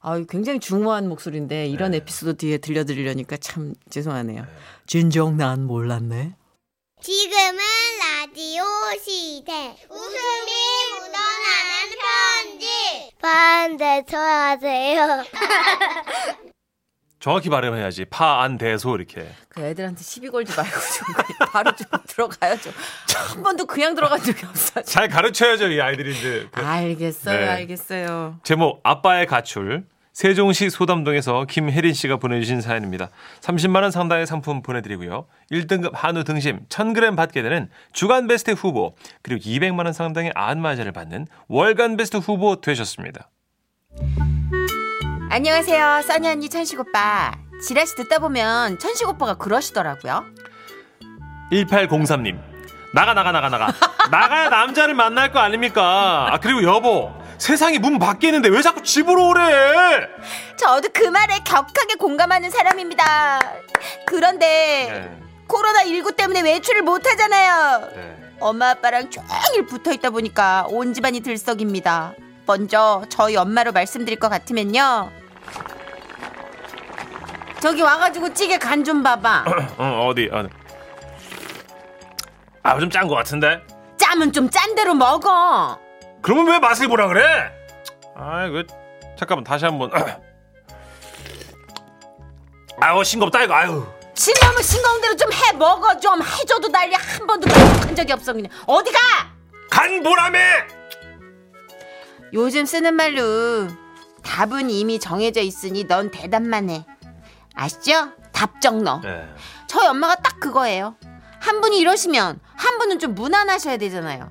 아, 0.00 0.18
굉장히 0.28 0.58
중후한 0.58 1.08
목소리인데 1.08 1.66
이런 1.68 1.92
네. 1.92 1.98
에피소드 1.98 2.38
뒤에 2.38 2.58
들려드리려니까 2.58 3.36
참 3.36 3.74
죄송하네요. 3.90 4.46
진정 4.86 5.36
난 5.36 5.66
몰랐네. 5.66 6.34
지금은 7.02 7.58
라디오 8.34 8.64
시대. 8.98 9.76
웃음이 9.90 10.52
묻어나는 10.94 11.90
편지. 12.48 13.12
반대로 13.20 14.18
하세요. 14.18 15.22
정확히 17.20 17.50
발음해야지. 17.50 18.06
파, 18.06 18.42
안, 18.42 18.56
대소 18.56 18.96
이렇게. 18.96 19.30
그 19.50 19.60
애들한테 19.60 20.02
시비 20.02 20.30
걸지 20.30 20.56
말고 20.56 20.70
좀 20.72 21.46
바로 21.52 21.76
좀 21.76 21.86
들어가야죠. 22.08 22.70
한 23.34 23.42
번도 23.42 23.66
그냥 23.66 23.94
들어간 23.94 24.18
적이 24.22 24.46
없어. 24.46 24.80
잘 24.80 25.08
가르쳐야죠, 25.08 25.68
이 25.68 25.78
아이들이 25.82 26.16
이제. 26.18 26.48
그 26.50 26.64
알겠어요, 26.64 27.38
네. 27.38 27.48
알겠어요. 27.48 28.40
제목 28.44 28.80
아빠의 28.82 29.26
가출. 29.26 29.84
세종시 30.12 30.68
소담동에서 30.68 31.46
김혜린 31.48 31.94
씨가 31.94 32.16
보내주신 32.18 32.60
사연입니다. 32.60 33.08
30만 33.40 33.82
원 33.82 33.90
상당의 33.90 34.26
상품 34.26 34.62
보내드리고요. 34.62 35.26
1등급 35.50 35.92
한우 35.94 36.22
등심 36.24 36.60
1000g 36.68 37.16
받게 37.16 37.42
되는 37.42 37.70
주간 37.92 38.26
베스트 38.26 38.50
후보 38.50 38.94
그리고 39.22 39.40
200만 39.42 39.84
원 39.84 39.92
상당의 39.92 40.32
안마자를 40.34 40.92
받는 40.92 41.26
월간 41.48 41.96
베스트 41.96 42.18
후보 42.18 42.60
되셨습니다. 42.60 43.30
안녕하세요, 45.30 46.02
써니 46.02 46.28
언니 46.28 46.48
천식 46.50 46.78
오빠. 46.78 47.32
지라시 47.66 47.96
듣다 47.96 48.18
보면 48.18 48.78
천식 48.78 49.08
오빠가 49.08 49.34
그러시더라고요. 49.34 50.24
1803님 51.52 52.38
나가 52.94 53.14
나가 53.14 53.32
나가 53.32 53.48
나가 53.48 53.68
나가야 54.10 54.50
남자를 54.50 54.94
만날 54.94 55.32
거 55.32 55.38
아닙니까? 55.38 56.28
아 56.30 56.38
그리고 56.38 56.62
여보 56.64 57.12
세상이 57.42 57.80
문 57.80 57.98
밖에 57.98 58.28
있는데 58.28 58.48
왜 58.48 58.62
자꾸 58.62 58.80
집으로 58.84 59.26
오래? 59.30 60.06
저도 60.56 60.88
그 60.92 61.02
말에 61.06 61.40
격하게 61.44 61.96
공감하는 61.98 62.48
사람입니다. 62.50 63.40
그런데 64.06 64.88
네, 64.88 65.22
코로나 65.48 65.82
19 65.84 66.12
때문에 66.12 66.40
외출을 66.42 66.82
못 66.82 67.04
하잖아요. 67.04 67.90
네. 67.96 68.16
엄마 68.38 68.70
아빠랑 68.70 69.10
종일 69.10 69.66
붙어 69.66 69.92
있다 69.92 70.10
보니까 70.10 70.66
온 70.68 70.94
집안이 70.94 71.18
들썩입니다. 71.18 72.12
먼저 72.46 73.02
저희 73.08 73.34
엄마로 73.34 73.72
말씀드릴 73.72 74.20
것 74.20 74.28
같으면요. 74.28 75.10
저기 77.60 77.82
와가지고 77.82 78.34
찌개 78.34 78.56
간 78.56 78.84
좀 78.84 79.02
봐봐. 79.02 79.44
어 79.78 80.06
어디 80.08 80.30
어. 80.32 80.48
아좀 82.62 82.88
짠거 82.88 83.16
같은데? 83.16 83.60
짜면 83.96 84.32
좀짠 84.32 84.76
대로 84.76 84.94
먹어. 84.94 85.81
그러면 86.22 86.46
왜 86.48 86.58
맛을 86.58 86.88
보라 86.88 87.08
그래? 87.08 87.22
아이고 88.16 88.62
잠깐만 89.18 89.44
다시 89.44 89.64
한번. 89.64 89.90
아유 92.80 93.04
싱겁다 93.04 93.42
이거 93.44 93.54
아유. 93.54 93.86
싱거우면 94.14 94.62
싱거운 94.62 95.00
대로 95.00 95.16
좀 95.16 95.32
해 95.32 95.52
먹어 95.56 95.98
좀 95.98 96.22
해줘도 96.22 96.68
난리 96.68 96.94
한 96.94 97.26
번도 97.26 97.48
한 97.50 97.96
적이 97.96 98.12
없어 98.12 98.32
그냥 98.32 98.50
어디가? 98.66 98.98
간 99.70 100.02
보라매. 100.02 100.38
요즘 102.34 102.64
쓰는 102.66 102.94
말로 102.94 103.68
답은 104.22 104.70
이미 104.70 104.98
정해져 105.00 105.40
있으니 105.40 105.84
넌 105.86 106.10
대답만 106.10 106.70
해. 106.70 106.84
아시죠? 107.54 108.12
답정너. 108.32 109.00
네. 109.02 109.28
저희 109.66 109.86
엄마가 109.88 110.14
딱 110.16 110.38
그거예요. 110.40 110.96
한 111.40 111.60
분이 111.60 111.78
이러시면 111.78 112.40
한 112.56 112.78
분은 112.78 112.98
좀 112.98 113.14
무난하셔야 113.14 113.76
되잖아요. 113.78 114.30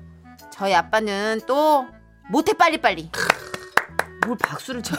저희 0.62 0.76
아빠는 0.76 1.40
또 1.44 1.88
못해 2.30 2.52
빨리빨리. 2.52 3.10
뭘 4.24 4.38
박수를 4.38 4.80
쳐? 4.80 4.94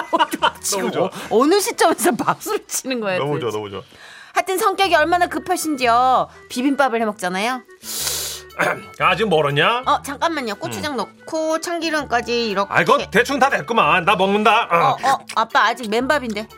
지금 0.62 0.90
너무 0.90 0.90
좋아. 0.90 1.04
어, 1.04 1.10
어느 1.42 1.60
시점에서 1.60 2.12
박수를 2.12 2.66
치는 2.66 3.00
거예요? 3.00 3.18
너무 3.18 3.38
좋아? 3.38 3.50
너무 3.50 3.68
좋아. 3.68 3.82
하여튼 4.32 4.56
성격이 4.56 4.94
얼마나 4.94 5.26
급하신지요. 5.26 6.30
비빔밥을 6.48 7.02
해 7.02 7.04
먹잖아요. 7.04 7.60
아직 9.00 9.28
멀었냐? 9.28 9.82
어 9.84 10.00
잠깐만요. 10.00 10.54
고추장 10.54 10.96
넣고 10.96 11.60
참기름까지 11.60 12.48
이렇게. 12.48 12.72
아, 12.72 12.80
이거 12.80 12.96
대충 13.10 13.38
다 13.38 13.50
됐구만. 13.50 14.06
나 14.06 14.16
먹는다. 14.16 14.62
어, 14.70 14.76
어. 14.78 15.10
어, 15.10 15.18
아빠 15.34 15.66
아직 15.66 15.90
맨밥인데 15.90 16.48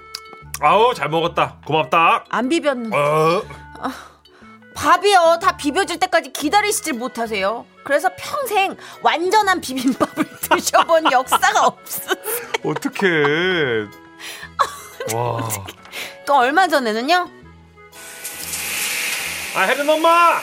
아우, 0.61 0.95
잘 0.95 1.09
먹었다. 1.09 1.57
고맙다. 1.67 2.27
안 2.29 2.49
비볐는데 2.49 2.97
어. 2.97 3.43
밥이요 4.75 5.39
다 5.41 5.57
비벼질 5.57 5.99
때까지 6.01 6.33
기다리시질 6.33 6.95
못하세요. 6.95 7.65
그래서 7.85 8.11
평생 8.17 8.77
완전한 9.03 9.61
비빔밥을 9.61 10.25
드셔본 10.41 11.13
역사가 11.13 11.67
없어. 11.67 12.13
어떡해. 12.65 13.87
와. 15.15 15.49
그 16.27 16.33
얼마 16.33 16.67
전에는요. 16.67 17.31
아, 19.57 19.61
혜린 19.63 19.89
엄마! 19.89 20.41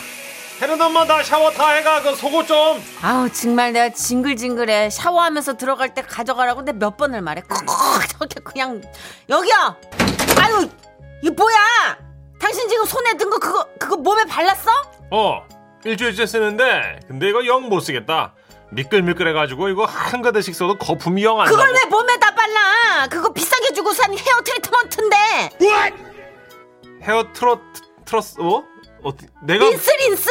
혜린 0.61 0.79
엄마, 0.79 1.03
나 1.05 1.21
샤워 1.23 1.49
다 1.51 1.71
해가. 1.71 2.01
그 2.03 2.15
속옷 2.15 2.47
좀. 2.47 2.81
아우 3.01 3.29
정말 3.31 3.73
내가 3.73 3.89
징글징글해 3.89 4.91
샤워하면서 4.91 5.57
들어갈 5.57 5.93
때 5.93 6.03
가져가라고 6.03 6.57
근데 6.63 6.71
몇 6.73 6.95
번을 6.97 7.21
말해 7.21 7.41
꼭 7.41 7.57
저렇게 8.07 8.39
그냥 8.41 8.81
여기요 9.27 9.75
아유 10.39 10.69
이 11.23 11.29
뭐야 11.31 11.97
당신 12.41 12.67
지금 12.67 12.85
손에 12.85 13.13
든 13.15 13.29
거 13.29 13.37
그거 13.39 13.65
그거 13.79 13.95
몸에 13.97 14.25
발랐어? 14.25 14.69
어, 15.11 15.43
일주일째 15.85 16.25
쓰는데, 16.25 16.99
근데 17.07 17.29
이거 17.29 17.45
영 17.45 17.69
못 17.69 17.79
쓰겠다. 17.81 18.33
미끌미끌해가지고 18.71 19.67
이거 19.69 19.85
한 19.85 20.21
가득씩 20.21 20.55
써도 20.55 20.77
거품이 20.77 21.23
영 21.23 21.39
안 21.39 21.45
나고. 21.45 21.57
그걸 21.57 21.73
왜 21.73 21.85
몸에다 21.89 22.33
발라 22.33 23.07
그거 23.09 23.31
비싸게 23.33 23.73
주고 23.73 23.91
산 23.93 24.11
헤어 24.13 24.41
트리트먼트인데 24.45 25.15
헤어 27.03 27.23
트롯 27.33 27.59
트러스 28.05 28.39
어? 28.39 28.63
어떻게 29.03 29.27
내가 29.43 29.65
린스 29.65 29.89
린스 29.91 30.29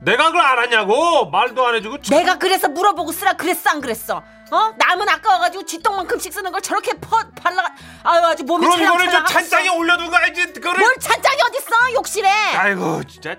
내가 0.00 0.26
그걸 0.26 0.40
알았냐고? 0.40 1.26
말도 1.30 1.66
안 1.66 1.74
해주고 1.74 2.00
참- 2.02 2.16
내가 2.18 2.38
그래서 2.38 2.68
물어보고 2.68 3.10
쓰라 3.12 3.32
그랬어 3.34 3.70
안 3.70 3.80
그랬어? 3.80 4.22
어? 4.50 4.72
나는 4.78 5.08
아까워가지고 5.08 5.64
쥐똥만큼씩 5.66 6.32
쓰는 6.32 6.52
걸 6.52 6.60
저렇게 6.62 6.92
퍼 7.00 7.18
발라 7.36 7.62
아유 8.04 8.24
아주 8.24 8.44
몸이 8.44 8.64
그럼 8.66 8.80
이거를 8.80 9.06
저 9.06 9.10
찰랑찰랑하겠어. 9.24 9.40
찬장에 9.40 9.68
올려두고 9.76 10.10
가야지? 10.10 10.52
그거를 10.52 10.80
뭘 10.80 10.94
찬장이 10.98 11.36
어딨어 11.48 11.92
욕실에? 11.94 12.28
아이고 12.28 13.02
진짜. 13.04 13.36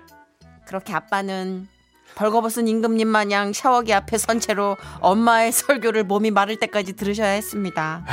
그렇게 0.68 0.94
아빠는 0.94 1.68
벌거벗은 2.16 2.68
임금님 2.68 3.08
마냥 3.08 3.54
샤워기 3.54 3.94
앞에 3.94 4.18
선 4.18 4.40
채로 4.40 4.78
엄마의 5.00 5.52
설교를 5.52 6.04
몸이 6.04 6.30
마를 6.32 6.58
때까지 6.58 6.94
들으셔야 6.94 7.30
했습니다. 7.30 8.04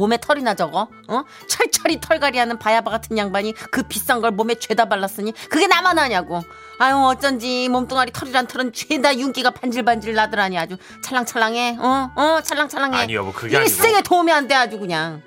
몸에 0.00 0.16
털이나 0.18 0.54
저거? 0.54 0.88
어? 1.08 1.24
철철이 1.46 2.00
털갈이하는 2.00 2.58
바야바 2.58 2.90
같은 2.90 3.18
양반이 3.18 3.52
그 3.70 3.82
비싼 3.82 4.22
걸 4.22 4.30
몸에 4.30 4.54
죄다 4.54 4.86
발랐으니 4.86 5.32
그게 5.50 5.66
나만 5.66 5.98
하냐고. 5.98 6.42
아유 6.78 6.96
어쩐지 6.96 7.68
몸뚱아리 7.68 8.10
털이란 8.10 8.46
털은 8.46 8.72
죄다 8.72 9.14
윤기가 9.14 9.50
반질반질 9.50 10.14
나더라니 10.14 10.58
아주 10.58 10.78
찰랑찰랑해. 11.04 11.76
어? 11.78 12.10
어? 12.16 12.40
찰랑찰랑해. 12.42 12.96
아니, 12.98 13.14
여보, 13.14 13.30
그게 13.30 13.58
아니고. 13.58 13.70
일생에 13.70 14.00
도움이 14.00 14.32
안 14.32 14.48
돼 14.48 14.54
아주 14.54 14.78
그냥. 14.78 15.22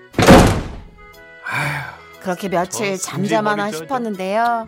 그렇게 2.22 2.50
며칠 2.50 2.98
저 2.98 3.03
잠잠하나 3.12 3.72
싶었는데요. 3.72 4.68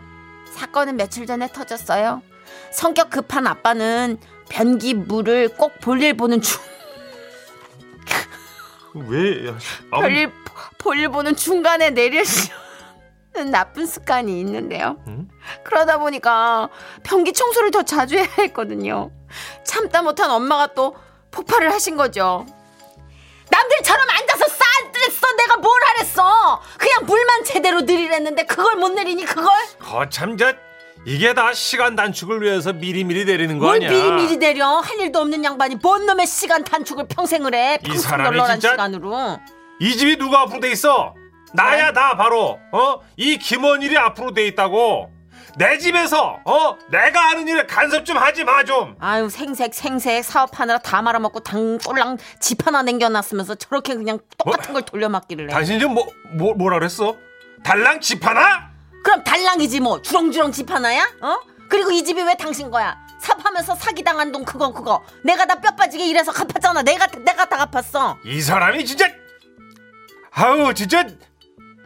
사건은 0.54 0.96
며칠 0.96 1.26
전에 1.26 1.48
터졌어요. 1.52 2.22
성격 2.70 3.10
급한 3.10 3.46
아빠는 3.48 4.18
변기 4.48 4.94
물을 4.94 5.48
꼭 5.48 5.80
볼일 5.80 6.16
보는 6.16 6.40
중 6.42 6.60
왜 9.06 9.48
야, 9.48 9.58
아무- 9.90 10.02
볼일 10.02 10.32
볼일 10.78 11.08
보는 11.10 11.36
중간에 11.36 11.90
내려시는 11.90 12.50
나쁜 13.50 13.86
습관이 13.86 14.40
있는데요. 14.40 14.96
응? 15.08 15.28
그러다 15.64 15.98
보니까 15.98 16.68
변기 17.02 17.32
청소를 17.32 17.70
더 17.70 17.82
자주 17.82 18.16
해야 18.16 18.26
했거든요. 18.38 19.10
참다 19.64 20.02
못한 20.02 20.30
엄마가 20.30 20.68
또 20.68 20.96
폭발을 21.30 21.72
하신 21.72 21.96
거죠. 21.96 22.46
남들처럼 23.50 24.06
앉아서 24.08 24.46
싸랬어 24.48 25.32
내가 25.36 25.56
뭘 25.58 25.80
하랬어 25.84 26.60
그냥 26.78 27.04
물만 27.06 27.44
제대로 27.44 27.80
내리랬는데 27.82 28.44
그걸 28.46 28.76
못 28.76 28.88
내리니 28.88 29.24
그걸 29.24 29.46
거참 29.78 30.36
저 30.36 30.52
이게 31.06 31.34
다 31.34 31.52
시간 31.54 31.94
단축을 31.94 32.42
위해서 32.42 32.72
미리미리 32.72 33.24
내리는 33.26 33.58
거 33.58 33.66
뭘 33.66 33.76
아니야? 33.76 33.90
미리미리 33.90 34.36
내려? 34.38 34.66
할 34.80 34.98
일도 34.98 35.20
없는 35.20 35.44
양반이 35.44 35.76
뭔 35.76 36.04
놈의 36.06 36.26
시간 36.26 36.64
단축을 36.64 37.06
평생을 37.08 37.54
해? 37.54 37.74
이 37.74 37.86
평생 37.86 38.00
사람이 38.02 38.30
널널한 38.30 38.58
진짜- 38.60 38.72
시간으로. 38.72 39.38
이 39.80 39.96
집이 39.96 40.16
누가 40.16 40.40
앞으로 40.42 40.60
돼 40.60 40.70
있어? 40.72 41.14
나야 41.54 41.92
나 41.92 42.16
바로 42.16 42.58
어 42.72 43.00
이 43.16 43.38
김원일이 43.38 43.96
앞으로 43.96 44.34
돼 44.34 44.46
있다고. 44.48 45.12
내 45.58 45.78
집에서 45.78 46.38
어? 46.44 46.76
내가 46.90 47.20
하는 47.30 47.48
일에 47.48 47.64
간섭 47.64 48.04
좀 48.04 48.16
하지 48.18 48.44
마좀. 48.44 48.96
아유 48.98 49.28
생색 49.30 49.72
생색. 49.74 50.22
사업하느라 50.24 50.78
다 50.80 51.00
말아먹고 51.02 51.40
당 51.40 51.78
꼴랑 51.78 52.18
집 52.40 52.66
하나 52.66 52.82
남겨놨으면서 52.82 53.54
저렇게 53.54 53.94
그냥 53.94 54.18
똑같은 54.36 54.72
걸 54.74 54.82
돌려막기를 54.82 55.48
해. 55.48 55.54
당신 55.54 55.78
지금 55.78 55.94
뭐, 55.94 56.06
뭐 56.32 56.52
뭐라 56.54 56.78
그랬어? 56.80 57.16
달랑 57.62 58.00
집 58.00 58.26
하나 58.26 58.65
그럼 59.06 59.22
달랑이지 59.22 59.78
뭐. 59.78 60.02
주렁주렁 60.02 60.50
집 60.50 60.68
하나야? 60.68 61.08
어? 61.20 61.38
그리고 61.68 61.92
이 61.92 62.02
집이 62.02 62.20
왜 62.22 62.34
당신 62.34 62.72
거야? 62.72 62.96
삽하면서 63.20 63.76
사기당한 63.76 64.32
돈 64.32 64.44
그건 64.44 64.74
그거. 64.74 65.00
내가 65.22 65.46
다 65.46 65.54
뼈 65.60 65.70
빠지게 65.76 66.04
일해서 66.08 66.32
갚았잖아. 66.32 66.82
내가 66.82 67.06
내가 67.06 67.44
다 67.44 67.56
갚았어. 67.56 68.18
이 68.24 68.40
사람이 68.42 68.84
진짜 68.84 69.06
아우 70.32 70.74
진짜 70.74 71.06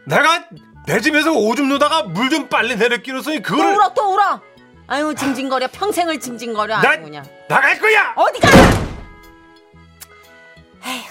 내가 0.07 0.45
내 0.87 0.99
집에서 0.99 1.31
오줌 1.31 1.69
누다가 1.69 2.01
물 2.01 2.27
좀 2.31 2.49
빨리 2.49 2.75
내려끼로서 2.75 3.31
또 3.35 3.41
그거를 3.43 3.75
울어 3.75 3.93
또 3.93 4.13
울어. 4.15 4.41
아유 4.87 5.13
징징거려. 5.15 5.67
평생을 5.71 6.19
징징거려. 6.19 6.77
아주 6.77 6.87
나 6.87 6.99
그냥. 6.99 7.23
나갈 7.47 7.77
거야! 7.77 8.13
어디가? 8.15 8.49
에휴, 10.87 11.03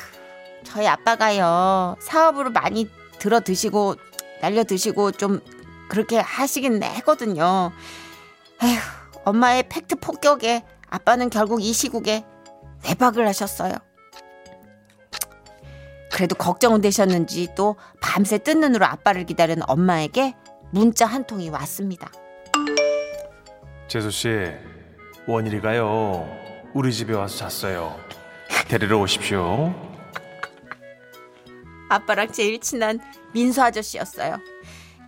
저희 0.65 0.89
아빠가요 0.89 1.97
사업으로 2.01 2.51
많이 2.51 2.91
들어 3.21 3.39
드시고 3.39 3.95
날려 4.43 4.65
드시고 4.65 5.13
좀 5.13 5.41
그렇게 5.91 6.19
하시긴 6.19 6.83
했거든요. 6.83 7.73
에휴, 8.63 8.79
엄마의 9.25 9.69
팩트 9.69 9.97
폭격에 9.97 10.65
아빠는 10.89 11.29
결국 11.31 11.61
이 11.63 11.73
시국에 11.73 12.25
외박을 12.87 13.27
하셨어요. 13.27 13.75
그래도 16.13 16.35
걱정은 16.37 16.81
되셨는지 16.81 17.49
또 17.57 17.77
밤새 18.01 18.39
뜬 18.39 18.61
눈으로 18.61 18.87
아빠를 18.87 19.27
기다리는 19.27 19.63
엄마에게 19.69 20.35
문자 20.71 21.07
한 21.07 21.25
통이 21.25 21.49
왔습니다. 21.51 22.11
재수 23.89 24.11
씨 24.11 24.29
원일이가요 25.27 26.29
우리 26.75 26.93
집에 26.93 27.13
와서 27.13 27.49
잤어요 27.49 27.99
데리러 28.69 29.01
오십시오 29.01 29.75
아빠랑 31.89 32.31
제일 32.31 32.61
친한 32.61 33.01
민수 33.33 33.61
아저씨였어요. 33.61 34.39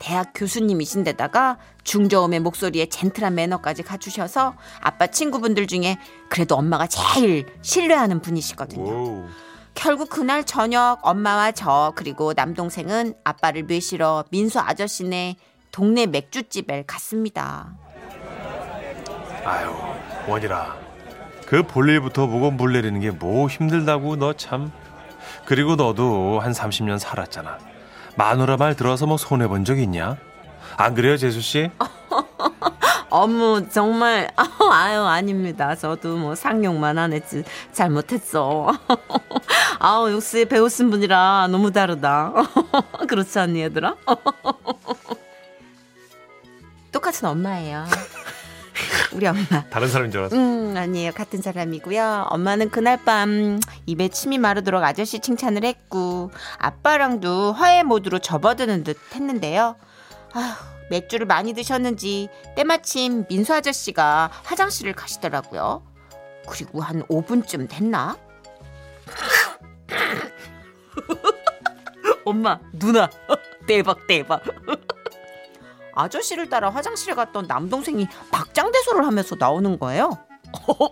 대학 0.03 0.33
교수님이신데다가 0.35 1.59
중저음의 1.85 2.41
목소리에 2.41 2.87
젠틀한 2.87 3.37
매너까지 3.37 3.85
갖추셔서 3.85 4.55
아빠 4.81 5.07
친구분들 5.07 5.69
중에 5.69 5.97
그래도 6.29 6.57
엄마가 6.57 6.89
제일 6.89 7.47
신뢰하는 7.63 8.21
분이시거든요. 8.21 8.83
오. 8.93 9.27
결국 9.75 10.11
그날 10.11 10.43
저녁 10.43 10.99
엄마와 11.03 11.53
저 11.53 11.93
그리고 11.95 12.33
남동생은 12.35 13.15
아빠를 13.23 13.69
뵈시러 13.69 14.25
민수 14.31 14.59
아저씨네 14.59 15.37
동네 15.71 16.07
맥주집에 16.07 16.83
갔습니다. 16.85 17.73
아유 19.45 19.73
원일아 20.27 20.77
그 21.47 21.63
볼일부터 21.63 22.27
보고 22.27 22.51
물 22.51 22.73
내리는 22.73 23.01
게 23.01 23.11
뭐 23.11 23.47
힘들다고 23.47 24.17
너 24.17 24.33
참 24.35 24.73
그리고 25.45 25.77
너도 25.77 26.41
한 26.41 26.51
30년 26.53 26.99
살았잖아 26.99 27.59
마누라 28.17 28.57
말 28.57 28.75
들어서 28.77 29.07
뭐 29.07 29.17
손해 29.17 29.47
본 29.49 29.65
적 29.65 29.79
있냐 29.79 30.17
안 30.77 30.95
그래요 30.95 31.17
재수 31.17 31.41
씨 31.41 31.71
어머 33.11 33.69
정말 33.69 34.31
아유 34.73 35.03
아닙니다. 35.03 35.75
저도 35.75 36.17
뭐 36.17 36.35
상용만 36.35 36.97
안 36.97 37.13
했지 37.13 37.45
잘못했어. 37.73 38.73
아우 39.79 40.11
역시 40.11 40.47
배우신 40.47 40.89
분이라 40.91 41.49
너무 41.51 41.71
다르다. 41.71 42.33
그렇지 43.07 43.39
않니 43.39 43.61
얘들아? 43.65 43.97
똑같은 46.91 47.29
엄마예요. 47.29 47.85
우리 49.15 49.27
엄마. 49.27 49.41
다른 49.71 49.89
사람인 49.89 50.11
줄 50.11 50.21
알았어 50.21 50.37
음, 50.37 50.75
아니에요. 50.77 51.13
같은 51.13 51.43
사람이고요. 51.43 52.27
엄마는 52.31 52.71
그날 52.71 53.03
밤 53.05 53.61
입에 53.87 54.09
침이 54.09 54.39
마르도록 54.39 54.83
아저씨 54.83 55.21
칭찬을 55.21 55.65
했고 55.65 56.31
아빠랑도 56.59 57.53
화해 57.53 57.83
모드로 57.83 58.19
접어드는 58.19 58.85
듯 58.85 58.97
했는데요. 59.15 59.77
아휴, 60.35 60.53
맥주를 60.91 61.27
많이 61.27 61.53
드셨는지 61.53 62.29
때마침 62.57 63.27
민수 63.29 63.55
아저씨가 63.55 64.31
화장실을 64.45 64.95
가시더라고요. 64.95 65.83
그리고 66.49 66.81
한 66.81 67.03
5분쯤 67.05 67.69
됐나? 67.69 68.17
엄마, 72.25 72.59
누나. 72.73 73.11
대박, 73.67 74.07
대박. 74.07 74.43
아저씨를 75.95 76.49
따라 76.49 76.71
화장실에 76.71 77.15
갔던 77.15 77.47
남동생이 77.47 78.09
박장대소를 78.31 79.07
하면서 79.07 79.37
나오는 79.39 79.79
거예요. 79.79 80.11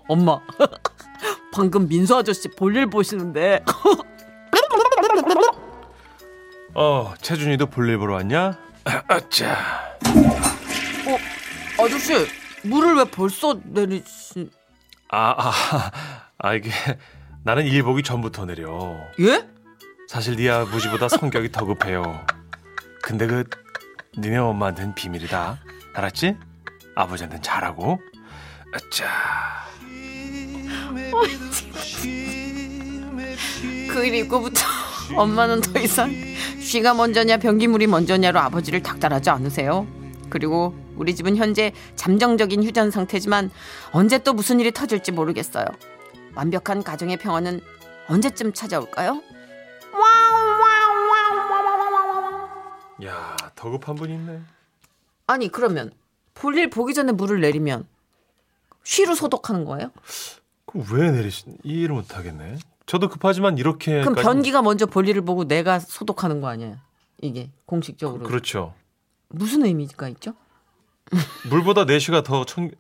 엄마, 0.08 0.40
방금 1.52 1.88
민수 1.88 2.16
아저씨 2.16 2.48
볼일 2.48 2.86
보시는데 2.86 3.62
어, 6.74 7.12
채준이도 7.20 7.66
볼일 7.66 7.98
보러 7.98 8.14
왔냐? 8.14 8.56
아짜. 9.08 9.52
어, 11.06 11.84
아저씨 11.84 12.26
물을 12.62 12.96
왜 12.96 13.04
벌써 13.04 13.58
내리시? 13.64 14.50
아, 15.08 15.34
아, 15.36 15.52
아 16.38 16.54
이게 16.54 16.70
나는 17.42 17.66
일 17.66 17.82
보기 17.82 18.02
전부터 18.02 18.46
내려. 18.46 18.96
예? 19.20 19.46
사실 20.08 20.36
네 20.36 20.48
아버지보다 20.48 21.08
성격이 21.08 21.52
더 21.52 21.64
급해요. 21.64 22.24
근데 23.02 23.26
그 23.26 23.44
니네 24.18 24.37
엄마한테는 24.38 24.94
비밀이다. 24.94 25.59
알았지? 25.94 26.37
아버지한테는 26.94 27.42
잘하고. 27.42 27.99
아짜. 28.73 29.07
그 33.88 34.05
일 34.07 34.14
있고부터 34.14 34.61
엄마는 35.16 35.61
더 35.61 35.79
이상 35.81 36.11
쥐가 36.62 36.94
먼저냐 36.94 37.37
변기물이 37.38 37.87
먼저냐로 37.88 38.38
아버지를 38.40 38.83
닥달하지 38.83 39.31
않으세요. 39.31 39.87
그리고 40.31 40.75
우리 40.96 41.14
집은 41.14 41.37
현재 41.37 41.73
잠정적인 41.96 42.62
휴전 42.62 42.90
상태지만 42.90 43.51
언제 43.92 44.18
또 44.18 44.33
무슨 44.33 44.61
일이 44.61 44.70
터질지 44.73 45.12
모르겠어요. 45.12 45.64
완벽한 46.35 46.83
가정의 46.85 47.16
평화는 47.16 47.61
언제쯤 48.09 48.53
찾아올까요? 48.53 49.20
야, 53.04 53.36
더 53.54 53.70
급한 53.70 53.94
분 53.94 54.10
있네. 54.10 54.40
아니 55.26 55.48
그러면 55.48 55.92
볼일 56.34 56.70
보기 56.70 56.94
전에 56.94 57.12
물을 57.12 57.40
내리면 57.40 57.86
쉬로 58.82 59.14
소독하는 59.14 59.64
거예요? 59.64 59.90
그왜 60.66 61.10
내리신 61.10 61.58
이해를 61.62 61.94
못 61.94 62.16
하겠네. 62.16 62.58
저도 62.86 63.08
급하지만 63.08 63.58
이렇게 63.58 64.00
그럼 64.00 64.14
변기가 64.14 64.62
먼저 64.62 64.86
볼일을 64.86 65.22
보고 65.22 65.44
내가 65.44 65.78
소독하는 65.78 66.40
거 66.40 66.48
아니에요? 66.48 66.76
이게 67.22 67.50
공식적으로 67.66 68.24
그렇죠. 68.24 68.74
무슨 69.28 69.64
의미가 69.64 70.08
있죠? 70.08 70.34
물보다 71.48 71.84
내쉬가 71.84 72.22
더 72.22 72.44
청... 72.44 72.70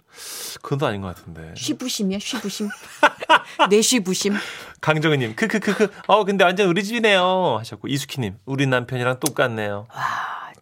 그건 0.62 0.88
아닌 0.88 1.00
것 1.00 1.14
같은데. 1.14 1.54
쉬부심이야 1.56 2.18
쉬부심 2.20 2.68
내쉬부심 3.68 4.34
강정은님, 4.80 5.36
크크크크. 5.36 5.90
어, 6.06 6.24
근데 6.24 6.44
완전 6.44 6.68
우리 6.68 6.82
집이네요. 6.82 7.56
하셨고 7.58 7.88
이수키님, 7.88 8.38
우리 8.46 8.66
남편이랑 8.66 9.20
똑같네요. 9.20 9.86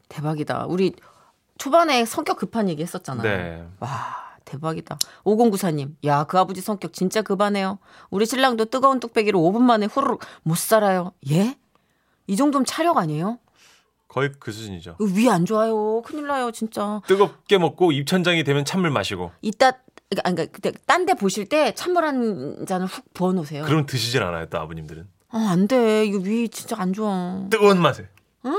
대박이다 0.08 0.66
우리 0.68 0.94
초반에 1.58 2.04
성격 2.04 2.38
급한 2.38 2.68
얘기 2.68 2.82
했었잖아요 2.82 3.22
네. 3.22 3.64
와 3.80 3.90
대박이다 4.44 4.96
5094님 5.24 5.94
야 6.06 6.24
그 6.24 6.38
아버지 6.38 6.60
성격 6.62 6.92
진짜 6.94 7.20
급하네요 7.20 7.78
우리 8.10 8.24
신랑도 8.24 8.66
뜨거운 8.66 9.00
뚝배기로 9.00 9.38
5분 9.38 9.60
만에 9.60 9.86
후루룩 9.86 10.20
못 10.44 10.56
살아요 10.56 11.12
예? 11.30 11.56
이 12.26 12.36
정도면 12.36 12.64
차력 12.64 12.96
아니에요? 12.96 13.38
거의 14.08 14.30
그 14.40 14.50
수준이죠. 14.50 14.96
위 15.00 15.28
안 15.28 15.44
좋아요 15.44 16.00
큰일 16.02 16.26
나요 16.26 16.50
진짜 16.52 17.02
뜨겁게 17.06 17.58
먹고 17.58 17.92
입천장이 17.92 18.42
되면 18.44 18.64
찬물 18.64 18.90
마시고. 18.90 19.30
이따 19.42 19.72
그러니까 20.10 20.30
그러니까 20.30 20.52
그때 20.52 20.72
딴데 20.86 21.14
보실 21.14 21.46
때 21.48 21.72
찬물 21.74 22.04
한 22.04 22.64
잔을 22.66 22.86
훅 22.86 23.12
부어 23.14 23.32
놓으세요 23.32 23.64
그럼 23.64 23.86
드시질 23.86 24.22
않아요, 24.22 24.46
또 24.46 24.58
아버님들은. 24.58 25.06
아, 25.30 25.48
안 25.50 25.68
돼. 25.68 26.06
이거 26.06 26.18
위 26.18 26.48
진짜 26.48 26.76
안 26.78 26.92
좋아. 26.94 27.42
뜨거운 27.50 27.80
맛에. 27.82 28.08
어? 28.44 28.50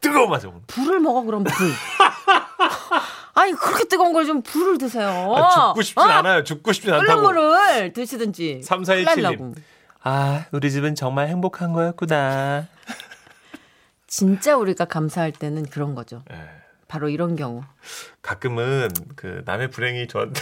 뜨거운 0.00 0.30
맛에 0.30 0.46
먹는. 0.46 0.62
불을 0.66 1.00
먹어 1.00 1.22
그럼 1.22 1.44
불. 1.44 1.52
아니 3.34 3.52
그렇게 3.52 3.84
뜨거운 3.84 4.12
걸 4.12 4.24
좀 4.26 4.42
불을 4.42 4.78
드세요. 4.78 5.08
아, 5.36 5.68
죽고 5.72 5.82
싶진 5.82 6.02
어? 6.02 6.06
않아요. 6.06 6.42
죽고 6.44 6.72
싶진 6.72 6.92
않다고. 6.94 7.22
물을 7.22 7.92
드시든지. 7.92 8.62
3417님. 8.64 9.54
아, 10.02 10.46
우리 10.52 10.70
집은 10.70 10.94
정말 10.94 11.28
행복한 11.28 11.72
거였구나. 11.72 12.66
진짜 14.06 14.56
우리가 14.56 14.86
감사할 14.86 15.32
때는 15.32 15.66
그런 15.66 15.94
거죠. 15.94 16.22
예. 16.32 16.36
바로 16.88 17.10
이런 17.10 17.36
경우. 17.36 17.62
가끔은 18.22 18.88
그 19.16 19.42
남의 19.44 19.70
불행이 19.70 20.08
저한테 20.08 20.40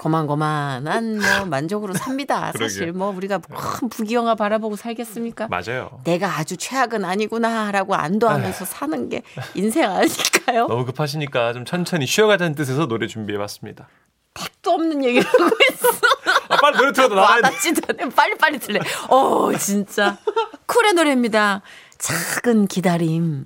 거만거만한 0.00 1.18
뭐 1.18 1.44
만족으로 1.46 1.94
삽니다. 1.94 2.52
사실. 2.58 2.92
뭐 2.92 3.10
우리가 3.10 3.38
큰 3.38 3.88
부귀영화 3.88 4.34
바라보고 4.34 4.76
살겠습니까? 4.76 5.48
맞아요. 5.48 6.00
내가 6.04 6.38
아주 6.38 6.56
최악은 6.56 7.04
아니구나라고 7.04 7.94
안도하면서 7.94 8.64
사는 8.64 9.08
게 9.08 9.22
인생 9.54 9.90
아닐까요? 9.90 10.66
너무 10.68 10.84
급하시니까 10.84 11.52
좀 11.52 11.64
천천히 11.64 12.06
쉬어가자는 12.06 12.54
뜻에서 12.54 12.86
노래 12.86 13.06
준비해봤습니다. 13.06 13.88
또 14.62 14.72
없는 14.72 15.04
얘기를 15.04 15.26
하고 15.26 15.50
있어. 15.72 15.88
아, 16.48 16.56
빨리 16.56 16.76
노래 16.76 16.92
틀어도 16.92 17.14
나와야 17.14 17.40
돼. 17.40 17.48
않네. 17.48 18.14
빨리 18.14 18.34
빨리 18.36 18.58
들래. 18.58 18.78
어, 19.08 19.50
진짜. 19.58 20.18
쿨의 20.66 20.92
노래입니다. 20.94 21.62
작은 21.98 22.66
기다림. 22.66 23.44